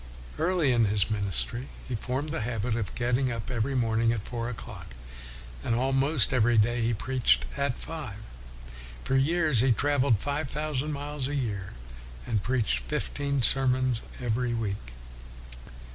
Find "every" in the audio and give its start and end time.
3.51-3.75, 6.33-6.57, 14.19-14.55